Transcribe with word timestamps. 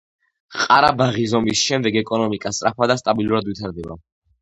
ყარაბაღის 0.61 1.35
ომის 1.41 1.63
შემდეგ 1.69 2.01
ეკონომიკა 2.03 2.55
სწრაფად 2.59 2.95
და 2.97 3.01
სტაბილურად 3.05 3.55
ვითარდება. 3.55 4.05